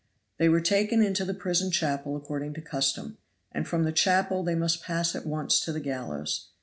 [0.39, 3.19] They were taken into the prison chapel according to custom,
[3.51, 6.47] and from the chapel they must pass at once to the gallows.